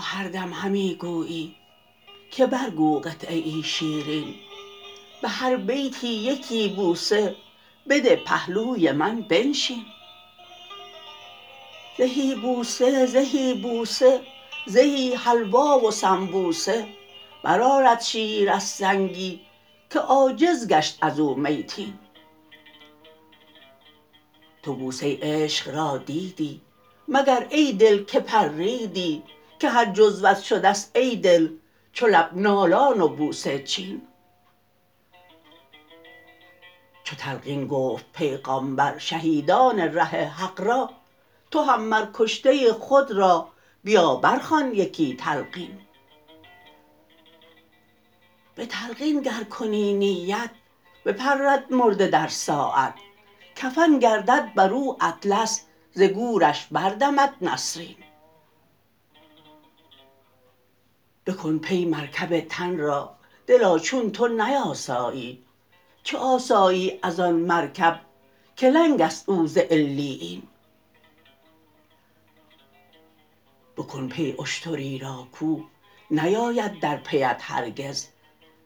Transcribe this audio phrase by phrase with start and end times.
[0.00, 1.54] هر دم همی گویی
[2.30, 4.34] که برگو قطعه ای شیرین.
[5.22, 7.36] به هر بیتی یکی بوسه
[7.88, 9.86] بده پهلوی من بنشین.
[11.98, 14.33] زهی بوسه زهی بوسه
[14.66, 16.86] زهی حلوا و سنبوسه
[17.42, 19.40] برآرد شیر از سنگی
[19.90, 21.98] که عاجز گشت از او میتین
[24.62, 26.60] تو بوسه عشق را دیدی
[27.08, 29.22] مگر ای دل که پریدی
[29.58, 31.48] که هر جزوت شده ست ای دل
[31.92, 34.02] چو لب نالان و بوسه چین.
[37.04, 40.90] چو تلقین گفت پیغامبر شهیدان ره حق را
[41.50, 43.48] تو هم مر کشته خود را
[43.84, 45.80] بیا برخوان یکی تلقین.
[48.54, 50.50] به تلقین گر کنی نیت
[51.04, 52.94] بپرد مرده در ساعت.
[53.56, 57.96] کفن گردد بر او اطلس ز گورش بردمد نسرین.
[61.26, 65.44] بکن پی مرکب تن را دلا چون تو نیاسایی.
[66.02, 68.00] چه آسایی از آن مرکب
[68.56, 70.42] که لنگ است او ز علیین.
[73.94, 75.60] بکن پی اشتری را کو.
[76.10, 78.06] نیاید در پی ات هرگز.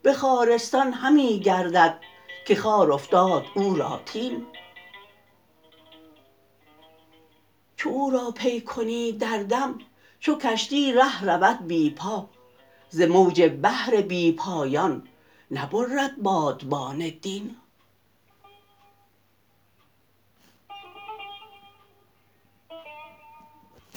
[0.03, 2.01] به خارستان همی گردد
[2.47, 4.47] که خار افتاد او را طین
[7.77, 9.79] چو او را پی کنی در دم
[10.20, 12.29] چو کشتی ره رود بی پا.
[12.91, 15.09] ز موج بحر بی پایان
[15.51, 17.57] نبرد بادبان دین.